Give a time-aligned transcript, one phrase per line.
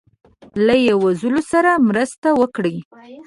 [0.65, 2.75] له یی وزلو سره مرسته وکړي